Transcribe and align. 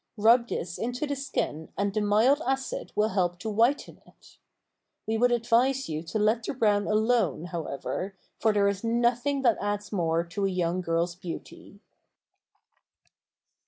Rub 0.17 0.47
this 0.49 0.79
into 0.79 1.05
the 1.05 1.15
skin 1.15 1.71
and 1.77 1.93
the 1.93 2.01
mild 2.01 2.41
acid 2.47 2.91
will 2.95 3.09
help 3.09 3.37
to 3.37 3.51
whiten 3.51 4.01
it. 4.07 4.39
We 5.05 5.15
would 5.19 5.31
advise 5.31 5.89
you 5.89 6.01
to 6.01 6.17
let 6.17 6.41
the 6.43 6.55
brown 6.55 6.87
alone, 6.87 7.45
however, 7.45 8.15
for 8.39 8.51
there 8.51 8.67
is 8.67 8.83
nothing 8.83 9.43
that 9.43 9.59
adds 9.61 9.91
more 9.91 10.23
to 10.23 10.47
a 10.47 10.49
young 10.49 10.81
girl's 10.81 11.13
beauty. 11.13 11.81